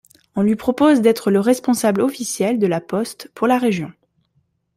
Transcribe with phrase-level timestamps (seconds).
[0.35, 3.93] On lui propose d'être le responsable officiel de la poste pour la région.